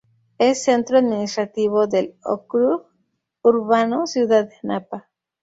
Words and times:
Es 0.39 0.63
centro 0.63 0.97
administrativo 0.97 1.85
del 1.85 2.15
ókrug 2.27 2.87
urbano 3.43 4.07
Ciudad 4.07 4.49
de 4.49 4.55
Anapa. 4.63 5.07